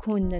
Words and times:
يكون 0.00 0.34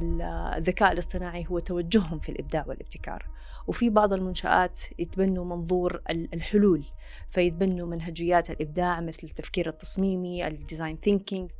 الذكاء 0.56 0.92
الاصطناعي 0.92 1.46
هو 1.48 1.58
توجههم 1.58 2.18
في 2.18 2.28
الإبداع 2.28 2.64
والابتكار. 2.68 3.26
وفي 3.66 3.90
بعض 3.90 4.12
المنشآت 4.12 4.80
يتبنوا 4.98 5.44
منظور 5.44 6.02
الحلول 6.10 6.84
فيتبنوا 7.30 7.86
منهجيات 7.86 8.50
الإبداع 8.50 9.00
مثل 9.00 9.20
التفكير 9.24 9.68
التصميمي 9.68 10.46
ال 10.46 10.54
design 10.54 10.96
thinking 10.96 11.50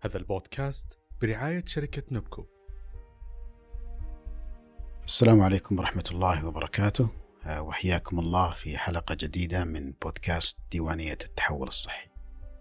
هذا 0.00 0.16
البودكاست 0.16 0.98
برعاية 1.22 1.64
شركة 1.66 2.02
نبكو. 2.10 2.46
السلام 5.04 5.40
عليكم 5.40 5.78
ورحمة 5.78 6.04
الله 6.10 6.46
وبركاته. 6.46 7.08
آه، 7.44 7.62
وحياكم 7.62 8.18
الله 8.18 8.50
في 8.50 8.78
حلقة 8.78 9.14
جديدة 9.20 9.64
من 9.64 9.92
بودكاست 10.02 10.58
ديوانية 10.70 11.18
التحول 11.24 11.68
الصحي. 11.68 12.08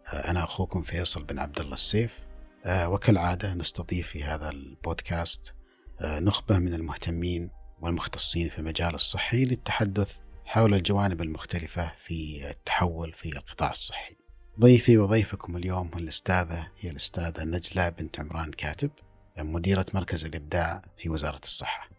آه، 0.08 0.32
أنا 0.32 0.44
أخوكم 0.44 0.82
فيصل 0.82 1.24
بن 1.24 1.40
عبد 1.40 1.60
الله 1.60 1.74
السيف. 1.74 2.25
وكالعادة 2.68 3.54
نستضيف 3.54 4.08
في 4.08 4.24
هذا 4.24 4.50
البودكاست 4.50 5.54
نخبة 6.02 6.60
من 6.60 6.73
المهتمين 6.73 7.50
والمختصين 7.82 8.50
في 8.50 8.60
المجال 8.60 8.96
الصحي 8.96 9.46
للتحدث 9.46 10.18
حول 10.46 10.73
الجوانب 10.73 11.22
المختلفة 11.22 11.92
في 12.06 12.50
التحول 12.50 13.14
في 13.14 13.30
القطاع 13.30 13.72
الصحي. 13.72 14.16
ضيفي 14.59 14.98
وضيفكم 14.98 15.58
اليوم 15.58 15.90
هو 15.94 16.00
الأستاذة 16.00 16.68
هي 16.80 16.90
الأستاذة 16.90 17.44
نجلة 17.44 17.90
بنت 17.90 18.20
عمران 18.20 18.52
كاتب 18.52 18.92
مديرة 19.38 19.86
مركز 19.94 20.26
الإبداع 20.26 20.82
في 20.98 21.09
وزارة 21.09 21.40
الصحة. 21.44 21.90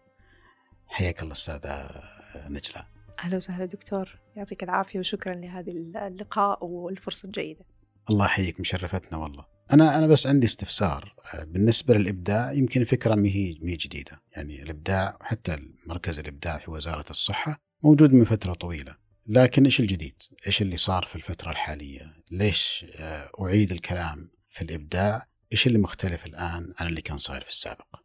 حياك 0.87 1.21
الله 1.21 1.33
أستاذة 1.33 1.89
نجلة. 2.35 2.85
أهلا 3.19 3.37
وسهلا 3.37 3.65
دكتور. 3.65 4.19
يعطيك 4.35 4.63
العافية 4.63 4.99
وشكرا 4.99 5.33
لهذه 5.33 5.71
اللقاء 6.07 6.65
والفرصة 6.65 7.25
الجيدة. 7.25 7.65
الله 8.09 8.25
يحييك 8.25 8.59
مشرفتنا 8.59 9.17
والله. 9.17 9.56
أنا 9.73 9.97
أنا 9.97 10.07
بس 10.07 10.27
عندي 10.27 10.45
استفسار 10.45 11.15
بالنسبة 11.43 11.93
للإبداع 11.93 12.51
يمكن 12.51 12.81
الفكرة 12.81 13.15
ما 13.15 13.27
هي 13.27 13.53
جديدة 13.53 14.21
يعني 14.31 14.63
الإبداع 14.63 15.17
حتى 15.21 15.57
مركز 15.85 16.19
الإبداع 16.19 16.57
في 16.57 16.71
وزارة 16.71 17.05
الصحة 17.09 17.59
موجود 17.83 18.13
من 18.13 18.25
فترة 18.25 18.53
طويلة 18.53 18.95
لكن 19.27 19.65
إيش 19.65 19.79
الجديد؟ 19.79 20.23
إيش 20.47 20.61
اللي 20.61 20.77
صار 20.77 21.05
في 21.05 21.15
الفترة 21.15 21.51
الحالية؟ 21.51 22.13
ليش 22.31 22.85
آه، 22.95 23.31
أعيد 23.41 23.71
الكلام 23.71 24.31
في 24.49 24.61
الإبداع؟ 24.61 25.27
إيش 25.51 25.67
اللي 25.67 25.77
مختلف 25.77 26.25
الآن 26.25 26.73
عن 26.79 26.87
اللي 26.87 27.01
كان 27.01 27.17
صاير 27.17 27.41
في 27.41 27.49
السابق؟ 27.49 27.95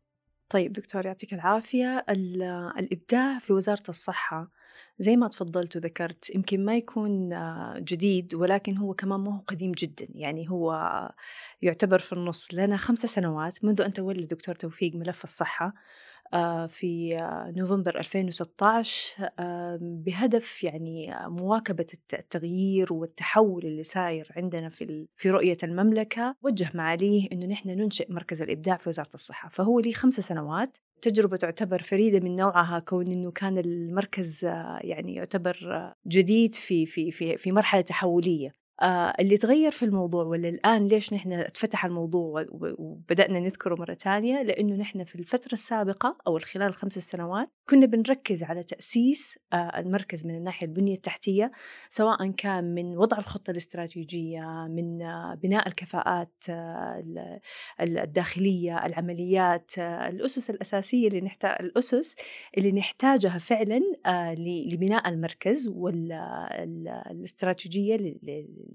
طيب 0.49 0.73
دكتور 0.73 1.07
يعطيك 1.07 1.33
العافية 1.35 2.05
الإبداع 2.79 3.39
في 3.39 3.53
وزارة 3.53 3.85
الصحة 3.89 4.51
زي 5.03 5.17
ما 5.17 5.29
تفضلت 5.29 5.77
وذكرت 5.77 6.35
يمكن 6.35 6.65
ما 6.65 6.77
يكون 6.77 7.33
آه، 7.33 7.79
جديد 7.79 8.35
ولكن 8.35 8.77
هو 8.77 8.95
كمان 8.95 9.21
ما 9.21 9.37
هو 9.37 9.41
قديم 9.47 9.73
جدا. 9.73 10.07
يعني 10.15 10.51
هو 10.51 10.73
يعتبر 11.63 11.99
في 11.99 12.13
النص 12.13 12.49
لنا 12.55 12.77
خمسة 12.77 13.09
سنوات 13.09 13.65
منذ 13.65 13.81
أن 13.83 13.93
تولى 13.93 14.21
الدكتور 14.21 14.55
توفيق 14.55 14.95
ملف 14.95 15.25
الصحة 15.25 15.75
آه، 16.35 16.67
في 16.67 17.17
آه، 17.17 17.53
نوفمبر 17.57 17.99
2016 17.99 19.29
بهدف 19.81 20.65
يعني 20.65 21.15
مواكبة 21.27 21.87
التغيير 22.13 22.93
والتحول 22.93 23.67
اللي 23.67 23.83
ساير 23.83 24.33
عندنا 24.37 24.69
في 24.69 25.07
في 25.17 25.31
رؤية 25.31 25.59
المملكة. 25.63 26.37
وجه 26.43 26.71
معاليه 26.75 27.29
إنه 27.33 27.47
نحن 27.47 27.69
ننشئ 27.71 28.13
مركز 28.13 28.43
الإبداع 28.43 28.77
في 28.77 28.89
وزارة 28.89 29.15
الصحة. 29.15 29.49
فهو 29.49 29.81
لي 29.81 29.95
خمس 29.95 30.15
سنوات 30.15 30.79
تجربة 31.03 31.37
تعتبر 31.37 31.83
فريدة 31.83 32.21
من 32.21 32.37
نوعها 32.37 32.79
كون 32.79 33.07
إنه 33.09 33.31
كان 33.31 33.59
المركز 33.59 34.45
آه، 34.45 34.79
يعني 34.83 35.15
يعتبر 35.15 35.57
جديد 36.07 36.55
في 36.55 36.87
في 36.87 37.11
في 37.11 37.37
في 37.37 37.53
مرحلة 37.53 37.81
تحولية. 37.81 38.49
آه 38.49 38.62
اللي 39.21 39.37
تغير 39.37 39.71
في 39.71 39.85
الموضوع 39.85 40.25
ولا 40.25 40.49
الآن 40.49 40.89
ليش 40.89 41.13
نحن 41.13 41.33
اتفتح 41.33 41.85
الموضوع 41.85 42.47
وبدأنا 42.53 43.41
نذكره 43.41 43.75
مرة 43.75 43.95
تانية 43.95 44.43
لأنه 44.43 44.77
نحن 44.77 45.05
في 45.05 45.15
الفترة 45.15 45.53
السابقة 45.53 46.19
أو 46.27 46.39
خلال 46.39 46.67
الخمس 46.67 46.99
سنوات 46.99 47.49
كنا 47.69 47.87
بنركز 47.87 48.43
على 48.43 48.63
تأسيس 48.63 49.39
آه 49.53 49.79
المركز 49.79 50.27
من 50.27 50.35
الناحية 50.35 50.67
البنية 50.67 50.95
التحتية 50.95 51.53
سواء 51.89 52.31
كان 52.31 52.75
من 52.75 52.99
وضع 52.99 53.19
الخطة 53.19 53.51
الاستراتيجية 53.51 54.67
من 54.71 55.03
آه 55.03 55.35
بناء 55.43 55.69
الكفاءات 55.69 56.33
آه 56.49 57.41
الداخلية 57.81 58.87
العمليات 58.87 59.79
آه 59.79 60.09
الأسس 60.09 60.51
الأساسية 60.51 61.09
اللي 61.09 61.21
نحتاج 61.21 61.57
الأسس 61.61 62.17
اللي 62.59 62.73
نحتاجها 62.73 63.39
فعلا 63.39 63.81
آه 64.07 64.35
لبناء 64.35 65.09
المركز 65.09 65.69
والاستراتيجية 65.69 67.97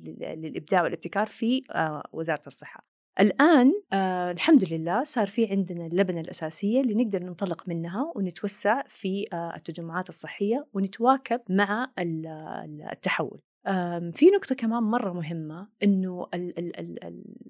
للإبداع 0.03 0.83
والابتكار 0.83 1.25
في 1.25 1.63
آه، 1.71 2.03
وزارة 2.11 2.41
الصحة. 2.47 2.83
الآن 3.19 3.73
آه 3.93 4.31
الحمد 4.31 4.73
لله 4.73 5.03
صار 5.03 5.27
في 5.27 5.45
عندنا 5.45 5.85
اللبنة 5.85 6.21
الأساسية 6.21 6.81
اللي 6.81 7.03
نقدر 7.03 7.23
ننطلق 7.23 7.69
منها 7.69 8.11
ونتوسع 8.15 8.83
في 8.87 9.27
آه 9.33 9.55
التجمعات 9.55 10.09
الصحية 10.09 10.67
ونتواكب 10.73 11.41
مع 11.49 11.91
التحول. 12.91 13.41
في 14.13 14.25
نقطة 14.35 14.55
كمان 14.55 14.83
مرة 14.83 15.13
مهمة 15.13 15.67
إنه 15.83 16.27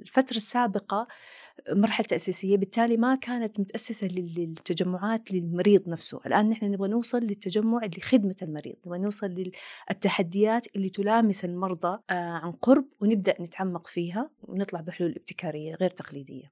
الفترة 0.02 0.36
السابقة 0.36 1.08
مرحلة 1.70 2.08
تأسيسية 2.08 2.58
بالتالي 2.58 2.98
ما 2.98 3.16
كانت 3.16 3.60
متأسسة 3.60 4.08
للتجمعات 4.08 5.32
للمريض 5.32 5.90
نفسه. 5.90 6.20
الآن 6.26 6.50
نحن 6.50 6.66
نبغى 6.66 6.90
نوصل 6.90 7.18
للتجمع 7.18 7.90
لخدمة 7.98 8.36
المريض 8.42 8.76
نبغى 8.86 9.00
نوصل 9.00 9.52
للتحديات 9.90 10.68
اللي 10.76 10.90
تلامس 10.90 11.46
المرضى 11.46 12.00
آه، 12.10 12.14
عن 12.14 12.52
قرب 12.52 12.86
ونبدأ 13.00 13.42
نتعمق 13.42 13.88
فيها 13.88 14.30
ونطلع 14.42 14.82
بحلول 14.82 15.12
ابتكارية 15.12 15.76
غير 15.76 15.90
تقليدية. 15.90 16.52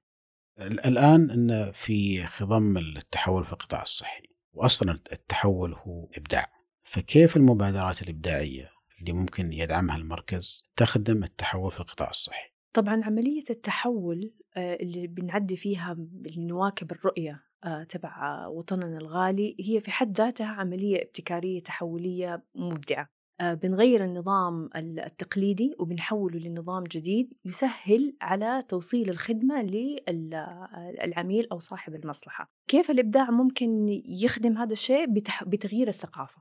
الآن 0.60 1.30
أن 1.30 1.72
في 1.72 2.26
خضم 2.26 2.78
التحول 2.78 3.44
في 3.44 3.52
القطاع 3.52 3.82
الصحي 3.82 4.22
وأصلا 4.52 4.92
التحول 5.12 5.74
هو 5.74 6.08
إبداع. 6.16 6.56
فكيف 6.82 7.36
المبادرات 7.36 8.02
الإبداعية 8.02 8.70
اللي 9.00 9.12
ممكن 9.12 9.52
يدعمها 9.52 9.96
المركز 9.96 10.64
تخدم 10.76 11.24
التحول 11.24 11.70
في 11.70 11.80
القطاع 11.80 12.10
الصحي؟ 12.10 12.50
طبعا 12.72 13.04
عملية 13.04 13.44
التحول 13.50 14.32
اللي 14.56 15.06
بنعدي 15.06 15.56
فيها 15.56 15.96
لنواكب 16.36 16.92
الرؤية 16.92 17.46
آه، 17.64 17.82
تبع 17.82 18.46
وطننا 18.46 18.98
الغالي 18.98 19.56
هي 19.60 19.80
في 19.80 19.90
حد 19.90 20.16
ذاتها 20.18 20.46
عملية 20.46 21.02
ابتكارية 21.02 21.62
تحولية 21.62 22.44
مبدعة. 22.54 23.08
آه، 23.40 23.54
بنغير 23.54 24.04
النظام 24.04 24.70
التقليدي 24.76 25.74
وبنحوله 25.78 26.38
لنظام 26.38 26.84
جديد 26.84 27.32
يسهل 27.44 28.16
على 28.20 28.64
توصيل 28.68 29.10
الخدمة 29.10 29.62
للعميل 29.62 31.48
أو 31.52 31.58
صاحب 31.58 31.94
المصلحة. 31.94 32.52
كيف 32.68 32.90
الإبداع 32.90 33.30
ممكن 33.30 33.86
يخدم 34.04 34.58
هذا 34.58 34.72
الشيء؟ 34.72 35.06
بتغيير 35.46 35.88
الثقافة. 35.88 36.40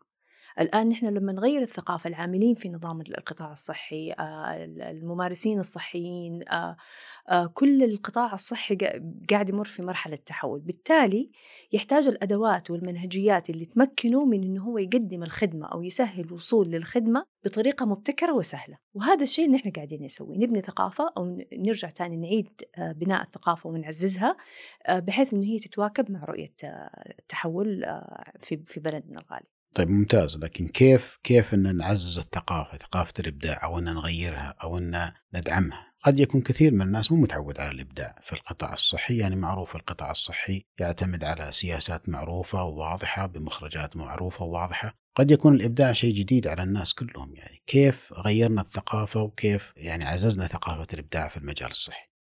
الآن 0.60 0.90
نحن 0.90 1.06
لما 1.06 1.34
نغير 1.34 1.62
الثقافة 1.62 2.08
العاملين 2.08 2.54
في 2.54 2.70
نظام 2.70 3.02
القطاع 3.02 3.52
الصحي 3.52 4.12
آه، 4.12 4.66
الممارسين 4.66 5.60
الصحيين 5.60 6.50
آه، 6.50 6.78
آه، 7.30 7.46
كل 7.46 7.84
القطاع 7.84 8.34
الصحي 8.34 8.76
قاعد 9.30 9.50
يمر 9.50 9.64
في 9.64 9.82
مرحلة 9.82 10.16
تحول. 10.16 10.60
بالتالي 10.60 11.32
يحتاج 11.74 12.08
الأدوات 12.08 12.72
والمنهجيات 12.72 13.50
اللي 13.50 13.66
تمكنه 13.66 14.26
من 14.26 14.44
أنه 14.44 14.64
هو 14.64 14.78
يقدم 14.78 15.24
الخدمة 15.24 15.68
أو 15.68 15.84
يسهل 15.84 16.26
الوصول 16.26 16.68
للخدمة 16.68 17.26
بطريقة 17.46 17.86
مبتكرة 17.86 18.34
وسهلة. 18.34 18.78
وهذا 18.94 19.24
الشيء 19.24 19.46
اللي 19.46 19.58
نحن 19.58 19.72
قاعدين 19.72 20.04
نسويه. 20.04 20.38
نبني 20.38 20.62
ثقافة 20.62 21.14
أو 21.18 21.40
نرجع 21.54 21.90
تاني 21.90 22.18
نعيد 22.18 22.50
بناء 22.78 23.24
الثقافة 23.24 23.70
ونعززها 23.70 24.38
بحيث 24.90 25.34
أنه 25.34 25.46
هي 25.46 25.60
تتواكب 25.60 26.12
مع 26.12 26.24
رؤية 26.24 26.54
التحول 27.20 27.86
في 28.42 28.80
بلدنا 28.80 29.20
الغالي. 29.20 29.55
طيب 29.76 29.90
ممتاز. 29.90 30.38
لكن 30.38 30.68
كيف 30.68 31.20
كيف 31.24 31.54
إن 31.54 31.78
نعزز 31.78 32.20
الثقافة 32.20 32.78
ثقافة 32.78 33.14
الإبداع 33.20 33.64
أو 33.64 33.80
إن 33.80 33.84
نغيرها 33.84 34.56
أو 34.64 34.78
إن 34.78 35.12
ندعمها؟ 35.34 35.86
قد 36.04 36.20
يكون 36.20 36.42
كثير 36.42 36.74
من 36.74 36.82
الناس 36.82 37.12
مو 37.12 37.18
متعود 37.18 37.60
على 37.60 37.72
الإبداع 37.72 38.16
في 38.24 38.34
القطاع 38.34 38.74
الصحي. 38.74 39.18
يعني 39.18 39.36
معروف 39.36 39.76
القطاع 39.76 40.12
الصحي 40.12 40.66
يعتمد 40.80 41.24
على 41.24 41.52
سياسات 41.52 42.10
معروفة 42.10 42.64
وواضحة 42.64 43.26
بمخرجات 43.26 43.98
معروفة 43.98 44.46
وواضحة. 44.46 44.94
قد 45.16 45.32
يكون 45.32 45.56
الإبداع 45.56 45.94
شيء 45.94 46.16
جديد 46.16 46.48
على 46.48 46.64
الناس 46.64 46.94
كلهم. 46.94 47.36
يعني 47.36 47.64
كيف 47.68 48.14
غيرنا 48.14 48.62
الثقافة 48.62 49.22
وكيف 49.22 49.74
يعني 49.78 50.06
عززنا 50.06 50.48
ثقافة 50.48 50.88
الإبداع 50.94 51.28
في 51.28 51.38
المجال 51.38 51.70
الصحي؟ 51.70 52.15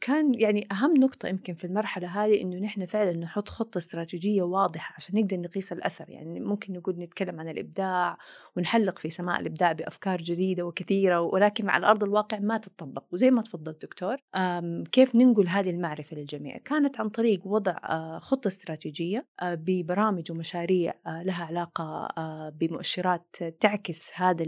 كان 0.00 0.34
يعني 0.34 0.66
أهم 0.72 0.96
نقطة 0.96 1.28
يمكن 1.28 1.54
في 1.54 1.64
المرحلة 1.64 2.24
هذه 2.24 2.40
إنه 2.40 2.56
نحن 2.56 2.86
فعلا 2.86 3.12
نحط 3.12 3.48
خطة 3.48 3.78
استراتيجية 3.78 4.42
واضحة 4.42 4.94
عشان 4.96 5.20
نقدر 5.20 5.40
نقيس 5.40 5.72
الأثر. 5.72 6.10
يعني 6.10 6.40
ممكن 6.40 6.72
نقول 6.72 6.98
نتكلم 6.98 7.40
عن 7.40 7.48
الإبداع 7.48 8.18
ونحلق 8.56 8.98
في 8.98 9.10
سماء 9.10 9.40
الإبداع 9.40 9.72
بأفكار 9.72 10.22
جديدة 10.22 10.66
وكثيرة 10.66 11.20
ولكن 11.20 11.68
على 11.68 11.86
أرض 11.86 12.04
الواقع 12.04 12.38
ما 12.38 12.58
تطبق. 12.58 13.04
وزي 13.12 13.30
ما 13.30 13.42
تفضل 13.42 13.72
دكتور 13.72 14.16
كيف 14.92 15.16
ننقل 15.16 15.48
هذه 15.48 15.70
المعرفة 15.70 16.16
للجميع؟ 16.16 16.58
كانت 16.58 17.00
عن 17.00 17.08
طريق 17.08 17.46
وضع 17.46 17.76
خطة 18.18 18.48
استراتيجية 18.48 19.26
ببرامج 19.42 20.32
ومشاريع 20.32 20.94
لها 21.06 21.44
علاقة 21.44 22.08
بمؤشرات 22.50 23.36
تعكس 23.60 24.10
هذا 24.14 24.44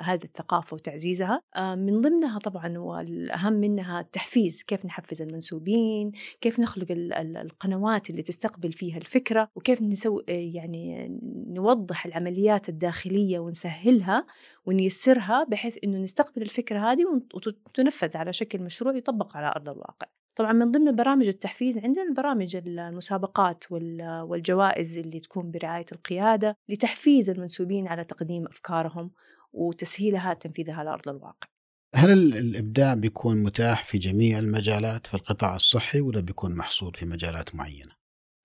هذه 0.00 0.24
الثقافة 0.24 0.74
وتعزيزها. 0.74 1.40
من 1.56 2.00
ضمنها 2.00 2.38
طبعا 2.38 2.78
والأهم 2.78 3.52
منها 3.52 4.02
التحفيز 4.18 4.62
كيف 4.62 4.86
نحفز 4.86 5.22
المنسوبين 5.22 6.12
كيف 6.40 6.60
نخلق 6.60 6.86
القنوات 6.90 8.10
اللي 8.10 8.22
تستقبل 8.22 8.72
فيها 8.72 8.96
الفكرة 8.96 9.48
وكيف 9.56 9.82
نسوي 9.82 10.24
يعني 10.28 11.08
نوضح 11.48 12.06
العمليات 12.06 12.68
الداخلية 12.68 13.38
ونسهلها 13.38 14.26
ونيسرها 14.66 15.44
بحيث 15.44 15.78
أنه 15.84 15.98
نستقبل 15.98 16.42
الفكرة 16.42 16.92
هذه 16.92 17.04
وتنفذ 17.34 18.16
على 18.16 18.32
شكل 18.32 18.62
مشروع 18.62 18.96
يطبق 18.96 19.36
على 19.36 19.46
أرض 19.46 19.68
الواقع. 19.68 20.06
طبعا 20.36 20.52
من 20.52 20.70
ضمن 20.70 20.96
برامج 20.96 21.26
التحفيز 21.26 21.78
عندنا 21.78 22.14
برامج 22.14 22.56
المسابقات 22.56 23.64
والجوائز 23.72 24.98
اللي 24.98 25.20
تكون 25.20 25.50
برعاية 25.50 25.86
القيادة 25.92 26.56
لتحفيز 26.68 27.30
المنسوبين 27.30 27.88
على 27.88 28.04
تقديم 28.04 28.46
أفكارهم 28.46 29.10
وتسهيلها 29.52 30.34
تنفيذها 30.34 30.74
على 30.74 30.90
أرض 30.90 31.08
الواقع. 31.08 31.57
هل 31.94 32.36
الإبداع 32.36 32.94
بيكون 32.94 33.42
متاح 33.42 33.84
في 33.84 33.98
جميع 33.98 34.38
المجالات 34.38 35.06
في 35.06 35.14
القطاع 35.14 35.56
الصحي 35.56 36.00
ولا 36.00 36.20
بيكون 36.20 36.54
محصور 36.54 36.96
في 36.96 37.06
مجالات 37.06 37.54
معينة؟ 37.54 37.98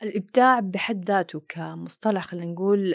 الإبداع 0.04 0.60
بحد 0.60 1.06
ذاته 1.06 1.42
كمصطلح 1.50 2.28
خلينا 2.28 2.52
نقول 2.52 2.94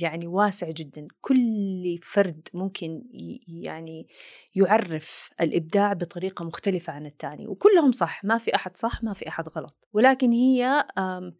يعني 0.00 0.26
واسع 0.26 0.70
جدا. 0.70 1.06
كل 1.20 1.98
فرد 2.02 2.48
ممكن 2.54 3.02
يعني 3.48 4.06
يعرف 4.54 5.30
الإبداع 5.40 5.92
بطريقة 5.92 6.44
مختلفة 6.44 6.92
عن 6.92 7.06
الثاني 7.06 7.46
وكلهم 7.46 7.92
صح. 7.92 8.24
ما 8.24 8.38
في 8.38 8.54
أحد 8.54 8.76
صح 8.76 9.02
ما 9.02 9.14
في 9.14 9.28
أحد 9.28 9.48
غلط. 9.48 9.88
ولكن 9.92 10.32
هي 10.32 10.86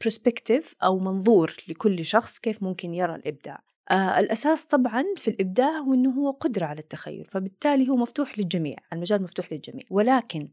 برسبكتيف 0.01 0.75
أو 0.83 0.99
منظور 0.99 1.57
لكل 1.69 2.05
شخص 2.05 2.39
كيف 2.39 2.63
ممكن 2.63 2.95
يرى 2.95 3.15
الإبداع. 3.15 3.70
آه 3.91 4.21
الأساس 4.21 4.67
طبعا 4.67 5.05
في 5.17 5.29
الإبداع 5.29 5.79
هو 5.79 5.95
أنه 5.95 6.11
هو 6.11 6.31
قدرة 6.31 6.67
على 6.67 6.81
التخيل 6.81 7.25
فبالتالي 7.25 7.89
هو 7.89 7.97
مفتوح 7.97 8.39
للجميع 8.39 8.77
المجال 8.93 9.23
مفتوح 9.23 9.53
للجميع 9.53 9.85
ولكن 9.91 10.49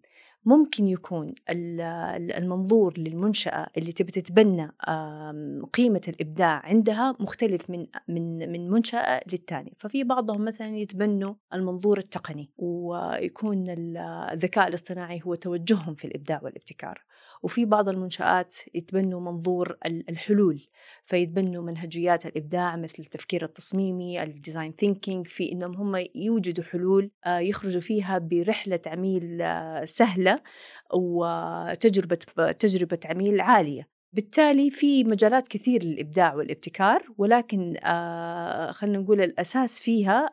ممكن 0.45 0.88
يكون 0.88 1.34
المنظور 1.50 2.98
للمنشأة 2.98 3.68
اللي 3.78 3.92
تبي 3.92 4.12
تتبنى 4.12 4.72
قيمة 5.74 6.01
الإبداع 6.07 6.62
عندها 6.66 7.16
مختلف 7.19 7.69
من 7.69 7.88
من 8.07 8.51
من 8.51 8.69
منشأة 8.69 9.22
للتانية، 9.31 9.72
ففي 9.80 10.04
بعضهم 10.04 10.45
مثلا 10.45 10.78
يتبنوا 10.78 11.34
المنظور 11.54 11.98
التقني 11.98 12.50
ويكون 12.57 13.66
الذكاء 13.69 14.68
الاصطناعي 14.68 15.22
هو 15.25 15.36
توجههم 15.36 15.95
في 15.95 16.06
الإبداع 16.06 16.39
والابتكار، 16.44 17.04
وفي 17.44 17.66
بعض 17.66 17.89
المنشآت 17.89 18.56
يتبنوا 18.74 19.22
منظور 19.22 19.78
الحلول 19.86 20.68
فيتبنوا 21.07 21.63
منهجيات 21.63 22.25
الإبداع 22.25 22.75
مثل 22.75 22.95
التفكير 23.00 23.44
التصميمي 23.44 24.24
ال 24.24 24.30
design 24.30 24.72
thinking 24.72 25.28
في 25.27 25.51
إنهم 25.51 25.75
هم 25.75 26.06
يوجدوا 26.15 26.63
حلول 26.63 27.12
آه، 27.25 27.39
يخرجوا 27.39 27.81
فيها 27.81 28.18
برحلة 28.18 28.80
عميل 28.88 29.42
آه، 29.42 29.86
سهلة 29.86 30.39
وتجربة 30.94 32.15
تجربة 32.51 33.00
عميل 33.06 33.42
عالية. 33.42 33.88
بالتالي 34.13 34.69
في 34.69 35.04
مجالات 35.04 35.48
كثير 35.48 35.83
للإبداع 35.83 36.33
والابتكار 36.33 37.04
ولكن 37.18 37.74
آه 37.86 38.71
خلينا 38.71 38.98
نقول 38.98 39.21
الأساس 39.21 39.80
فيها 39.80 40.30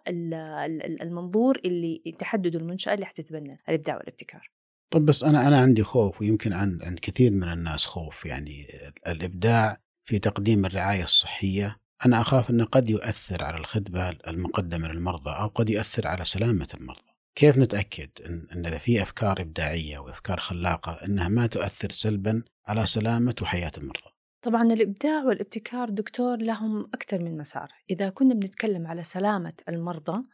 المنظور 1.03 1.61
اللي 1.65 2.03
تحدده 2.19 2.59
المنشأة 2.59 2.95
اللي 2.95 3.07
حتتبنى 3.07 3.59
الإبداع 3.69 3.97
والابتكار. 3.97 4.51
طب 4.91 5.05
بس 5.05 5.25
أنا 5.25 5.49
أنا 5.49 5.61
عندي 5.61 5.83
خوف 5.83 6.21
ويمكن 6.21 6.53
عند 6.53 6.83
عند 6.83 6.99
كثير 6.99 7.33
من 7.33 7.53
الناس 7.53 7.87
خوف 7.87 8.27
يعني 8.27 8.67
الإبداع 9.07 9.84
في 10.05 10.19
تقديم 10.19 10.65
الرعاية 10.65 11.05
الصحية 11.05 11.77
أنا 12.07 12.21
أخاف 12.21 12.51
أنه 12.51 12.65
قد 12.65 12.91
يؤثر 12.91 13.45
على 13.45 13.57
الخدمة 13.57 14.09
المقدمة 14.09 14.89
للمرضى 14.89 15.31
أو 15.31 15.47
قد 15.47 15.71
يؤثر 15.71 16.07
على 16.07 16.25
سلامة 16.25 16.69
المرضى. 16.75 17.15
كيف 17.35 17.59
نتأكد 17.59 18.11
أن, 18.27 18.67
إذا 18.67 18.79
في 18.79 19.03
أفكار 19.03 19.41
إبداعية 19.41 19.99
وأفكار 19.99 20.41
خلاقة 20.41 20.93
أنها 20.93 21.29
ما 21.29 21.47
تؤثر 21.47 21.91
سلبا 21.91 22.43
على 22.67 22.87
سلامة 22.87 23.35
وحياة 23.43 23.73
المرضى؟ 23.79 24.11
طبعا 24.43 24.63
الإبداع 24.63 25.25
والابتكار 25.25 25.91
دكتور 25.91 26.37
لهم 26.37 26.81
أكثر 26.95 27.23
من 27.23 27.37
مسار. 27.37 27.69
إذا 27.91 28.11
كنا 28.11 28.35
بنتكلم 28.35 28.87
على 28.87 29.03
سلامة 29.03 29.53
المرضى 29.69 30.25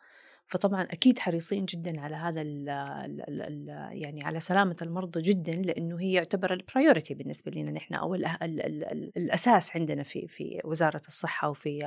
فطبعا 0.50 0.82
أكيد 0.82 1.18
حريصين 1.18 1.64
جدا 1.64 2.00
على 2.00 2.16
هذا 2.16 2.42
ال 2.42 2.68
ال 2.68 3.42
ال 3.42 3.68
يعني 4.02 4.24
على 4.24 4.40
سلامة 4.40 4.76
المرضى 4.82 5.22
جدا 5.22 5.52
لأنه 5.52 6.00
هي 6.00 6.12
يعتبر 6.12 6.52
البرايورتي 6.52 7.14
بالنسبة 7.14 7.52
لنا 7.52 7.70
نحن 7.70 7.94
أو 7.94 8.14
ال 8.14 8.26
ال 8.26 8.60
ال 8.62 9.12
الأساس 9.16 9.76
عندنا 9.76 10.02
في 10.02 10.28
في 10.28 10.60
وزارة 10.64 11.02
الصحة 11.08 11.48
وفي 11.48 11.78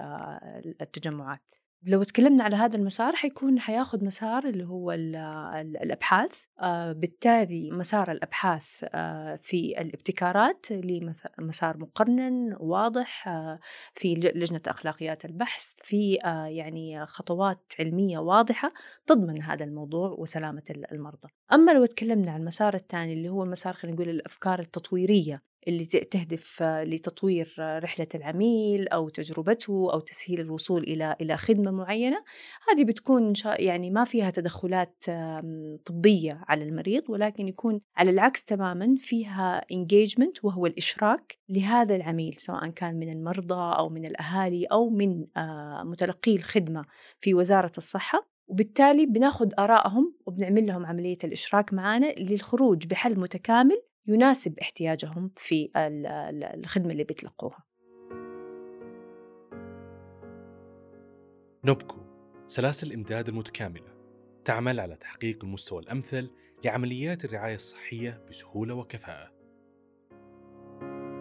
التجمعات. 0.82 1.42
لو 1.86 2.04
تكلمنا 2.04 2.44
على 2.44 2.56
هذا 2.56 2.78
المسار 2.78 3.16
حيكون 3.16 3.60
حياخذ 3.60 4.06
مسار 4.06 4.46
اللي 4.46 4.64
هو 4.64 4.92
الأبحاث. 4.92 6.44
آه، 6.62 6.92
بالتالي 6.92 7.72
مسار 7.72 8.12
الأبحاث 8.12 8.86
آه، 8.94 9.36
في 9.36 9.82
الابتكارات 9.82 10.66
لمسار 10.72 11.78
مقنن 11.78 12.56
واضح 12.60 13.28
آه، 13.28 13.60
في 13.96 14.14
لجنة 14.14 14.62
أخلاقيات 14.68 15.26
البحث 15.26 15.74
في 15.78 16.14
يعني 16.48 17.06
خطوات 17.06 17.74
علمية 17.80 18.18
واضحة 18.18 18.74
تضمن 19.08 19.42
هذا 19.42 19.66
الموضوع 19.66 20.16
وسلامة 20.20 20.64
المرضى. 20.92 21.28
أما 21.54 21.72
لو 21.72 21.86
تكلمنا 21.86 22.32
عن 22.32 22.40
المسار 22.40 22.74
الثاني 22.74 23.14
اللي 23.14 23.30
هو 23.30 23.44
المسار 23.44 23.74
خلينا 23.74 23.96
نقول 23.96 24.10
الأفكار 24.10 24.60
التطويرية 24.60 25.53
اللي 25.68 25.86
تهدف 25.86 26.64
لتطوير 26.64 27.56
رحلة 27.60 28.08
العميل 28.16 28.88
أو 28.88 29.10
تجربته 29.10 29.94
أو 29.94 30.00
تسهيل 30.00 30.40
الوصول 30.40 30.84
إلى 30.84 31.16
إلى 31.22 31.38
خدمة 31.38 31.72
معينة. 31.72 32.24
هذه 32.72 32.84
بتكون 32.84 33.34
يعني 33.46 33.92
ما 33.92 34.04
فيها 34.04 34.30
تدخلات 34.30 35.04
طبية 35.86 36.42
على 36.48 36.64
المريض 36.64 37.10
ولكن 37.10 37.48
يكون 37.48 37.82
على 37.98 38.10
العكس 38.10 38.46
تماما 38.46 38.96
فيها 39.00 39.62
engagement 39.74 40.44
وهو 40.44 40.66
الإشراك 40.66 41.38
لهذا 41.50 41.96
العميل 41.96 42.36
سواء 42.38 42.70
كان 42.70 43.00
من 43.00 43.10
المرضى 43.10 43.78
أو 43.78 43.90
من 43.90 44.06
الأهالي 44.06 44.66
أو 44.66 44.90
من 44.90 45.26
متلقي 45.84 46.36
الخدمة 46.36 46.86
في 47.18 47.34
وزارة 47.34 47.72
الصحة. 47.78 48.34
وبالتالي 48.48 49.06
بناخذ 49.06 49.50
آرائهم 49.60 50.16
وبنعمل 50.26 50.66
لهم 50.66 50.86
عملية 50.86 51.18
الإشراك 51.24 51.74
معنا 51.74 52.12
للخروج 52.12 52.88
بحل 52.88 53.20
متكامل 53.20 53.82
يناسب 54.08 54.60
احتياجهم 54.60 55.32
في 55.38 55.70
الخدمة 56.56 56.92
اللي 56.92 57.04
بيتلقوها. 57.04 57.64
نوبكو 61.66 61.98
سلاسل 62.48 62.88
الإمداد 62.88 63.30
المتكاملة 63.30 63.94
تعمل 64.46 64.80
على 64.80 64.96
تحقيق 64.96 65.44
المستوى 65.44 65.82
الأمثل 65.82 66.30
لعمليات 66.66 67.26
الرعاية 67.26 67.56
الصحية 67.56 68.22
بسهولة 68.30 68.74
وكفاءة. 68.74 69.34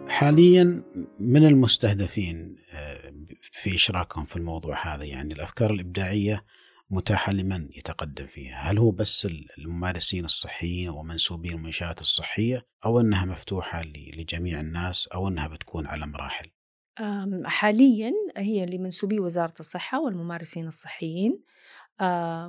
حاليا 0.07 0.83
من 1.19 1.45
المستهدفين 1.45 2.55
آه، 2.71 3.13
في 3.41 3.75
إشراكهم 3.75 4.25
في 4.25 4.35
الموضوع 4.35 4.95
هذا؟ 4.95 5.03
يعني 5.03 5.33
الأفكار 5.33 5.71
الإبداعية 5.71 6.45
متاحة 6.89 7.31
لمن 7.33 7.69
يتقدم 7.75 8.27
فيها؟ 8.27 8.55
هل 8.55 8.77
هو 8.77 8.91
بس 8.91 9.27
الممارسين 9.57 10.25
الصحيين 10.25 10.89
ومنسوبين 10.89 11.53
المنشآت 11.53 12.01
الصحية 12.01 12.65
أو 12.85 12.99
أنها 12.99 13.25
مفتوحة 13.25 13.81
لجميع 14.17 14.59
الناس 14.59 15.07
أو 15.07 15.27
أنها 15.27 15.47
بتكون 15.47 15.87
على 15.87 16.07
مراحل؟ 16.07 16.51
حاليا 17.45 18.11
هي 18.37 18.65
لمنسوبي 18.65 19.19
وزارة 19.19 19.53
الصحة 19.59 20.01
والممارسين 20.01 20.67
الصحيين. 20.67 21.43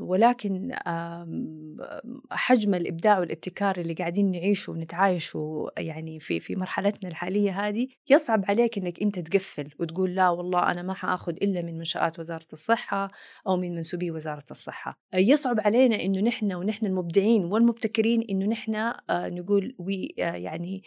ولكن 0.00 0.72
آه 0.86 1.28
حجم 2.30 2.74
الإبداع 2.74 3.18
والابتكار 3.18 3.76
اللي 3.76 3.94
قاعدين 3.94 4.30
نعيشه 4.30 4.72
ونتعايشه 4.72 5.68
يعني 5.78 6.20
في 6.20 6.40
في 6.40 6.56
مرحلتنا 6.56 7.10
الحالية 7.10 7.66
هذه 7.68 7.88
يصعب 8.10 8.44
عليك 8.48 8.78
إنك 8.78 9.02
أنت 9.02 9.18
تقفل 9.18 9.68
وتقول 9.78 10.14
لا 10.14 10.28
والله 10.28 10.70
أنا 10.70 10.82
ما 10.82 10.94
حآخذ 10.94 11.32
إلا 11.32 11.62
من 11.62 11.78
منشآت 11.78 12.18
وزارة 12.18 12.46
الصحة 12.52 13.10
أو 13.46 13.56
من 13.56 13.74
منسوبي 13.74 14.10
وزارة 14.10 14.44
الصحة. 14.50 14.98
آه 15.14 15.18
يصعب 15.18 15.60
علينا 15.60 16.02
إنه 16.02 16.20
نحن 16.20 16.52
ونحن 16.52 16.86
المبدعين 16.86 17.44
والمبتكرين 17.44 18.22
إنه 18.30 18.46
نحن 18.46 18.74
آه 18.74 18.94
نقول 19.10 19.74
وي 19.78 20.14
يعني 20.16 20.82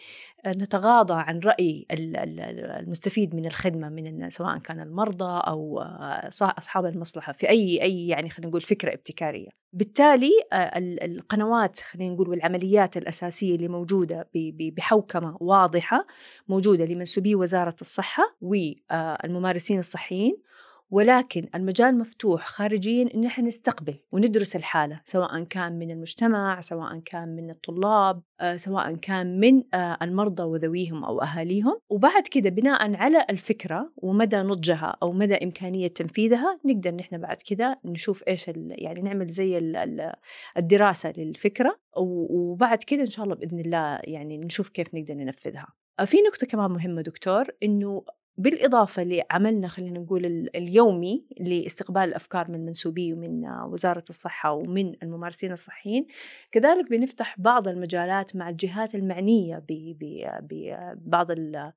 نتغاضى 0.46 1.14
عن 1.14 1.38
رأي 1.38 1.86
المستفيد 1.90 3.34
من 3.34 3.46
الخدمة 3.46 3.88
من 3.88 4.30
سواء 4.30 4.58
كان 4.58 4.80
المرضى 4.80 5.40
أو 5.46 5.80
آه، 5.80 6.28
أصحاب 6.42 6.86
المصلحة 6.86 7.32
في 7.32 7.48
أي 7.48 7.82
أي 7.82 8.08
يعني 8.08 8.30
خلينا 8.30 8.48
نقول 8.48 8.60
فكرة 8.60 8.94
ابتكارية. 8.94 9.48
بالتالي 9.72 10.32
آه، 10.52 10.78
القنوات 10.78 11.80
خلينا 11.80 12.14
نقول 12.14 12.28
والعمليات 12.28 12.96
الأساسية 12.96 13.54
اللي 13.54 13.68
موجودة 13.68 14.28
بحوكمة 14.76 15.36
واضحة 15.40 16.06
موجودة 16.48 16.84
لمنسوبي 16.84 17.34
وزارة 17.34 17.76
الصحة 17.80 18.36
والممارسين 18.40 19.78
الصحيين 19.78 20.36
ولكن 20.90 21.48
المجال 21.54 21.98
مفتوح 21.98 22.46
خارجيا 22.46 23.08
إن 23.14 23.24
إحنا 23.24 23.44
نستقبل 23.44 23.94
وندرس 24.12 24.56
الحالة 24.56 25.00
سواء 25.04 25.42
كان 25.42 25.78
من 25.78 25.90
المجتمع 25.90 26.60
سواء 26.60 26.98
كان 26.98 27.28
من 27.28 27.50
الطلاب 27.50 28.22
آه، 28.40 28.56
سواء 28.56 28.94
كان 28.94 29.40
من 29.40 29.62
آه، 29.74 29.98
المرضى 30.02 30.42
وذويهم 30.42 31.04
أو 31.04 31.22
أهاليهم. 31.22 31.80
وبعد 31.88 32.22
كده 32.22 32.50
بناء 32.50 32.94
على 32.94 33.26
الفكرة 33.30 33.92
ومدى 33.96 34.36
نضجها 34.36 34.96
أو 35.02 35.12
مدى 35.12 35.34
إمكانية 35.34 35.88
تنفيذها 35.88 36.60
نقدر 36.64 36.94
نحن 36.94 37.18
بعد 37.18 37.36
كده 37.36 37.80
نشوف 37.84 38.24
إيش 38.28 38.48
يعني 38.48 39.02
نعمل 39.02 39.28
زي 39.28 39.58
الدراسة 40.56 41.12
للفكرة. 41.16 41.78
وبعد 41.96 42.78
كده 42.82 43.00
إن 43.00 43.06
شاء 43.06 43.24
الله 43.24 43.36
بإذن 43.36 43.60
الله 43.60 44.00
يعني 44.04 44.38
نشوف 44.38 44.68
كيف 44.68 44.94
نقدر 44.94 45.14
ننفذها. 45.14 45.66
آه، 46.00 46.04
في 46.04 46.16
نقطة 46.22 46.46
كمان 46.46 46.70
مهمة 46.70 47.02
دكتور 47.02 47.46
إنه 47.62 48.04
بالإضافة 48.38 49.02
لعملنا 49.02 49.68
خلينا 49.68 49.98
نقول 49.98 50.48
اليومي 50.54 51.24
لاستقبال 51.40 52.02
الأفكار 52.02 52.50
من 52.50 52.66
منسوبي 52.66 53.12
ومن 53.12 53.48
وزارة 53.48 54.04
الصحة 54.10 54.52
ومن 54.52 54.94
الممارسين 55.02 55.52
الصحيين 55.52 56.06
كذلك 56.52 56.90
بنفتح 56.90 57.34
بعض 57.38 57.68
المجالات 57.68 58.36
مع 58.36 58.48
الجهات 58.48 58.94
المعنية 58.94 59.62
ببعض 59.68 61.30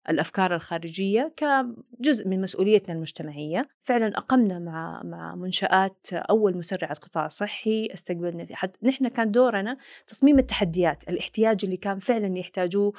الأفكار 0.09 0.55
الخارجية 0.55 1.33
كجزء 1.37 2.27
من 2.27 2.41
مسؤوليتنا 2.41 2.95
المجتمعية. 2.95 3.67
فعلا 3.83 4.17
أقمنا 4.17 4.59
مع 4.59 5.01
مع 5.03 5.35
منشآت 5.35 6.07
أول 6.13 6.57
مسرعة 6.57 6.93
قطاع 6.93 7.27
صحي 7.27 7.89
استقبلنا 7.93 8.47
نحن 8.83 9.07
كان 9.07 9.31
دورنا 9.31 9.77
تصميم 10.07 10.39
التحديات 10.39 11.09
الاحتياج 11.09 11.59
اللي 11.63 11.77
كان 11.77 11.99
فعلا 11.99 12.37
يحتاجوه 12.37 12.93